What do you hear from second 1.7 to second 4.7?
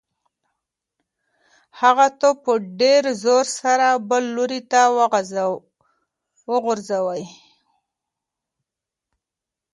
هغه توپ په ډېر زور سره بل لوري